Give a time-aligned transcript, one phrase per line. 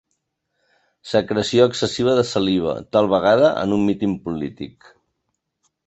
[1.09, 4.93] Secreció excessiva de saliva, tal vegada en un míting polític.